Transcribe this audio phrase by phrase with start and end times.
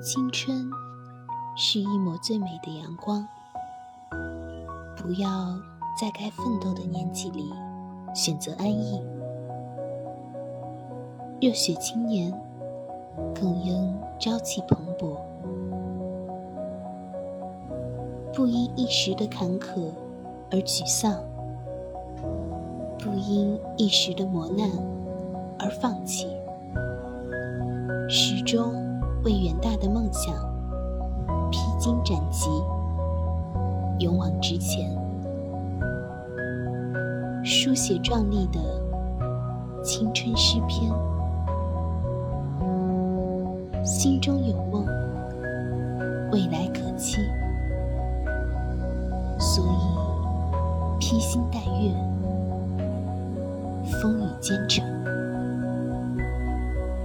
[0.00, 0.70] 青春
[1.56, 3.26] 是一抹最美的阳光，
[4.96, 5.28] 不要
[6.00, 7.52] 在该奋斗的年纪里
[8.14, 9.02] 选择安逸。
[11.40, 12.32] 热血青年
[13.34, 15.16] 更应朝气蓬勃，
[18.32, 19.90] 不因一时的坎坷
[20.52, 21.12] 而沮丧，
[23.00, 24.70] 不因一时的磨难
[25.58, 26.28] 而放弃，
[28.08, 28.87] 始终。
[29.24, 30.34] 为远大的梦想
[31.50, 32.48] 披荆斩棘，
[33.98, 34.90] 勇往直前，
[37.42, 38.60] 书写壮丽的
[39.82, 40.90] 青春诗篇。
[43.84, 44.86] 心中有梦，
[46.30, 47.16] 未来可期，
[49.38, 51.92] 所以披星戴月，
[54.00, 54.84] 风雨兼程。